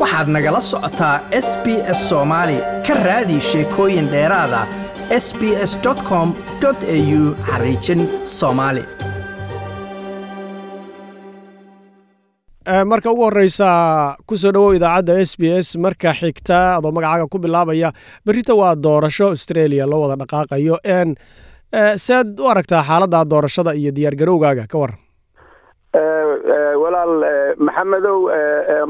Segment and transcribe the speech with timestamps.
[0.00, 1.16] waxaad nagala socotaa
[1.46, 1.66] s b
[1.98, 4.60] s soomaali ka raadi sheekooyin dheeraada
[5.24, 5.72] s b s
[6.08, 6.28] com
[6.68, 8.00] au xariijin
[8.38, 8.82] soomaali
[12.90, 13.68] marka ugu horeysa
[14.28, 17.88] ku soo dhowow idaacadda s b s marka xigta adoo magacaaga ku bilaabaya
[18.26, 20.76] berrita waa doorasho australia loo wada dhaqaaqayo.
[21.06, 21.08] N
[22.04, 24.98] sead u aragtaa xaaladda doorashada iyo diyaargarowgaaga ka waran
[26.82, 27.14] walaal
[27.58, 28.18] maxamedow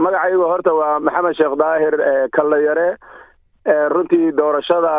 [0.05, 1.95] magacaygu horta waa maxamed sheekh daahir
[2.36, 2.96] kallayare.
[3.93, 4.93] Runtii doorashada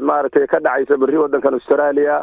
[0.00, 2.20] maaragtay ka dhacaysa berri waddankan australia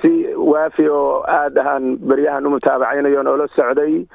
[0.00, 4.06] si waafi oo aad ahaan beryahan u mutaabacaynayoon oola socday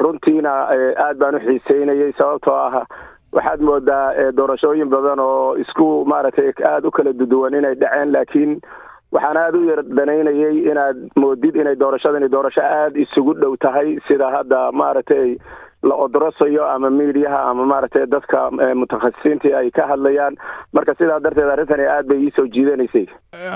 [0.00, 0.52] runtiina
[1.06, 2.84] aad baan u xiiseynayay sababtoo ah
[3.32, 8.60] waxaad moodaa doorashooyin badan oo isku maaragtay aada u kala duduwan inay dhaceen laakiin
[9.12, 14.28] waxaan aada u yar danaynayay inaad moodid inay doorashadani doorasho aada isugu dhow tahay sida
[14.36, 15.36] hadda maaragtay
[15.88, 18.50] la odrasayo ama miidiyaha ama maaragtay dadka
[18.80, 20.34] mutakhasisiintii ay ka hadlayaan.
[20.74, 23.06] Marka sidaa darteed arrintani aad bay iisoo jiidanaysay.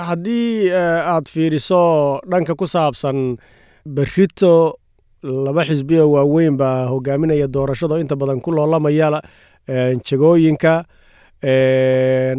[0.09, 0.71] Haddii
[1.15, 1.83] aad fiiriso
[2.31, 3.37] dhanka ku saabsan
[3.97, 4.53] berrito
[5.23, 9.21] laba xisbi oo waaweyn baa hogaaminaya doorashada inta badan ku loolamaya
[10.09, 10.85] jegooyinka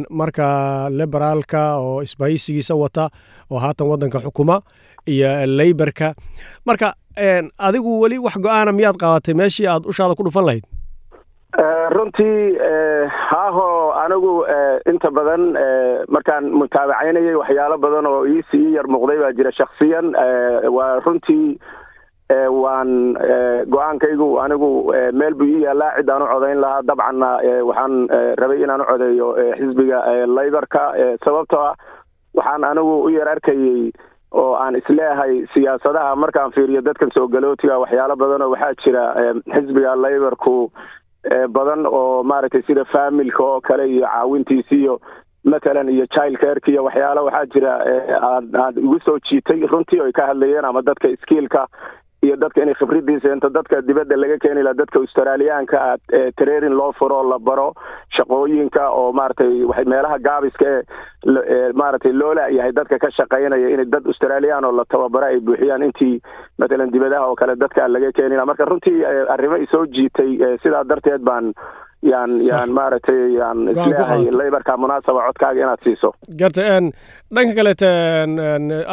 [0.10, 0.48] marka
[0.90, 3.10] liberaalka oo isbahaysigiisa wata
[3.52, 4.62] oo haatan waddanka xukuma
[5.08, 6.14] iyo leyberka
[6.66, 6.94] marka
[7.60, 9.34] adigu weli wax go'aana miyaad qaadatay?
[9.34, 10.66] Meeshii aad ushaada ku dhufan lahayd.
[11.94, 12.58] Runtii
[13.30, 14.32] haaho anigu
[14.90, 15.44] inta badan
[16.10, 20.08] markaan mutaabacaynayay waxyaalo badan oo iisii yar muuqday baa jira shaksiyan
[20.78, 21.60] waa runtii
[22.64, 22.92] waan
[23.76, 24.70] go'aankaygu anigu
[25.14, 25.92] meel buu ii yaallaa.
[25.98, 27.30] Cid aan u codayn lahaa dabcanna
[27.70, 28.08] waxaan
[28.42, 29.28] rabay inaan u codeeyo
[29.60, 30.00] xisbiga
[30.36, 30.84] laybarka
[31.26, 31.76] sababtoo ah
[32.34, 33.92] waxaan anigu u yar arkayey
[34.32, 36.16] oo aan is leeyahay siyaasadaha.
[36.16, 39.04] Markaan fiiriyo dadkan soo galootiga waxyaalo badan oo waxaa jira
[39.54, 40.72] xisbiga laybarku
[41.50, 45.00] badan oo maaragtay sida familka oo kale iyo caawintiisi iyo
[45.46, 47.74] matalan iyo child careka iyo waxyaalo waxaa jira
[48.22, 49.62] aad igu soo jiitay.
[49.72, 51.68] Runtii oy ka hadlayeen ama dadka skiilka
[52.26, 55.80] iyo dadka inay khibradiisa inta dadka dibadda laga keeni laha dadka australiyaanka
[56.40, 57.68] training loo furo la baro
[58.18, 59.52] shaqooyinka oo maaragtay
[59.94, 65.26] meelaha gaabiska ee maaragtay loo laayahay dadka ka shaqaynaya inay dad australiyan oo la tababaro
[65.32, 66.16] ay buuxiyaan intii
[66.60, 68.98] matalan dibadaha oo kale dadka laga keeni laha marka runtii
[69.36, 70.32] arrimo isoo jiitay
[70.64, 71.54] sidaa darteed baan
[72.12, 76.10] yaan yaan maaragtay yaan is leeyahay laybarka munaasaba codkaaga inaad siiso.
[76.42, 76.62] Garta
[77.36, 77.88] dhanka kaleete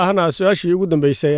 [0.05, 1.35] ahna su'aashii ugu dambeysay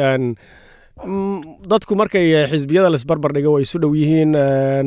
[1.07, 4.35] dadku markay xisbiyada laisbarbar dhigo way isu dhow yihiin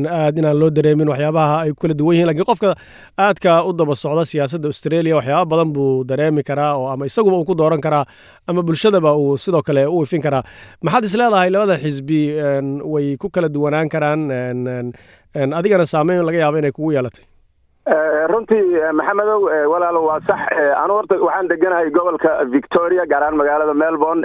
[0.08, 2.72] aad inaan loo dareemin waxyaabaha ay kala duwan yihiin lakiin qofka
[3.20, 7.46] aadka u daba socda siyaasadda australia waxyaaba badan buu dareemi karaa oo ama isaguba uu
[7.46, 8.06] ku dooran karaa
[8.48, 10.44] ama bulshadaba uu sidoo kale u ifin karaa.
[10.82, 12.22] Maxaad is leedahay labada xisbi
[12.94, 14.94] way ku kala duwanaan karaan
[15.60, 17.26] adigana saameyn laga yaaba inay kugu yeelatay.
[18.32, 18.64] Runtii
[19.00, 20.40] maxamedow walaalo waa sax.
[20.84, 24.24] Anu horta waxaan deganahay gobolka victoria gaar magaalada melbourne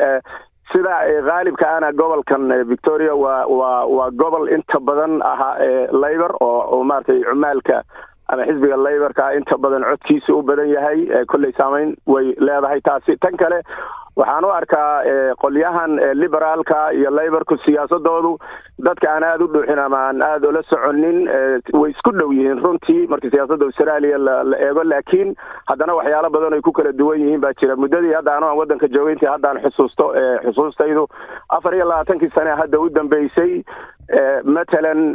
[0.72, 0.94] sida
[1.30, 5.56] haalibka ana gobolkan victoria waa waa waa gobol inta badan ahaa
[6.02, 7.82] labor oo oo maaragtay cumaalka
[8.32, 11.00] ama xisbiga laybarka inta badan codkiisa u badan yahay
[11.32, 13.16] kolley saameyn way leedahay taasi.
[13.24, 13.58] Tan kale
[14.16, 15.02] waxaan u arkaa
[15.42, 18.32] qolyahan liberaalka iyo laybarku siyaasadoodu
[18.86, 21.18] dadka aan aada u dhuuxin ama aan aada ula soconin
[21.80, 25.34] way isku dhow yihiin runtii marka siyaasadda australia la eego laakiin
[25.70, 27.76] haddana waxyaalo badan ay ku kala duwan yihiin baa jira.
[27.76, 30.10] Muddadii hadda anu aan waddanka joogay intii haddaan xusuusto
[30.44, 31.06] xusuustaydu
[31.48, 33.62] afar iyo labaatankii sane hadda u dambeysay
[34.44, 35.14] matalan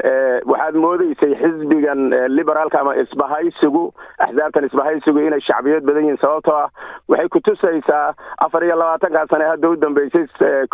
[0.51, 3.83] waxaad moodeysay xisbigan liberaalka ama isbahaysigu
[4.25, 6.69] axsaabtan isbahaysigu inay shacbiyad badan yihiin sababtoo ah
[7.09, 8.13] waxay kutusaysaa
[8.47, 10.25] afar iyo labaatankaa sane hadda u dambeysay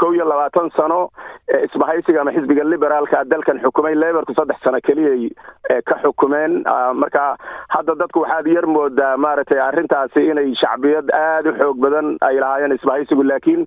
[0.04, 1.10] kow iyo labaatan sano
[1.68, 5.30] isbahaysiga ama xisbiga liberaalka dalkan xukumay lebarku saddex sano keliyay
[5.90, 6.64] ka xukumeen.
[7.02, 7.36] Marka
[7.76, 12.76] hadda dadku waxaad yar moodaa maaragtay arrintaasi inay shacbiyad aada u xoog badan ay lahaayeen
[12.78, 13.66] isbahaysigu laakiin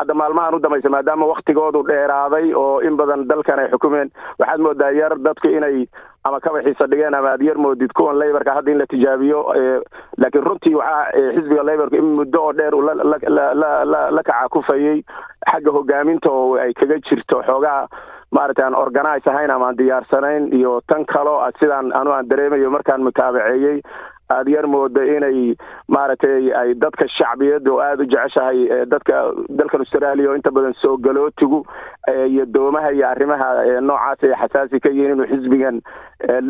[0.00, 4.90] hadda maalmahan u dambaysa maadaama waktigoodu dheeraaday oo in badan dalkan ay xukumeen waxaad moodaa
[5.00, 5.86] yar dadku inay
[6.26, 9.40] ama kaba xiisa dhigeen ama aad yar moodid kuwan laybarka hadda in la tijaabiyo
[10.22, 12.74] laakiin runtii waxaa xisbiga laybarka in muddo oo dheer
[14.16, 15.02] la kacakufayey
[15.50, 17.86] xagga hogaaminta oo ay kaga jirto xoogaa
[18.32, 23.02] maaragtay aan organize ahayn ama aan diyaarsanayn iyo tan kalo sidaan anu aan dareemayo markaan
[23.06, 23.80] mutaabaceeyey
[24.28, 25.54] aada yar mooda inay
[25.88, 29.14] maaragtay ay dadka shacbiyadda aada u jeceshahay dadka
[29.60, 31.60] dalkan australia oo inta badan soo galootigu
[32.30, 33.48] iyo doomaha iyo arrimaha
[33.80, 35.80] noocaas ay xasaasi ka yihiin inuu xisbigan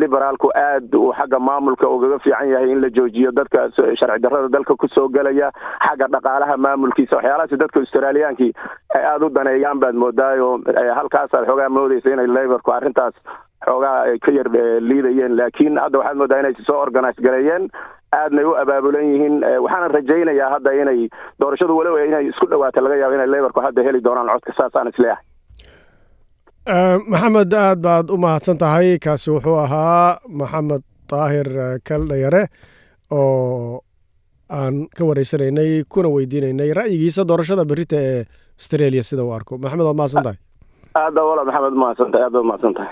[0.01, 4.75] liberaalku aad uu xagga maamulka ugaga fiican yahay in la joojiyo dadka sharci darrada dalka
[4.75, 5.51] ku soo gelaya
[5.87, 7.15] xagga dhaqaalaha maamulkiisa.
[7.15, 8.51] Waxyaalahaas dadka australiyaankii
[8.95, 10.49] ay aada u daneeyaan baad moodaayo
[10.99, 13.13] halkaasaad xoogaa moodeysa inay laborku arrintaas
[13.67, 14.49] xoogaa ay ka yar
[14.89, 17.63] liidayeen laakiin hadda waxaad moodaa inay soo organise gareeyeen
[18.21, 19.35] aadnay u abaabulan yihiin
[19.65, 20.99] waxaana rajaynayaa hadda inay
[21.41, 24.99] doorashadu walow inay isku dhawaata laga yaabo inay lebarku hadda heli doonaan codka saasaan is
[25.03, 25.25] leeyahay
[27.13, 31.47] maxamed aad baad u mahadsan tahay kaasi wuxuu ahaa maxamed daahir
[31.89, 32.43] kaldhayare
[33.11, 33.81] oo
[34.59, 38.19] aan ka wareysanaynay kuna weydiinaynay ra'yigiisa doorashada berita ee
[38.59, 39.53] australia sida uu arko.
[39.63, 40.37] Maxamed waad mahadsan tahay?
[41.01, 42.91] Aad walaal maxamed umahadsantahay aad baad umahadsan tahay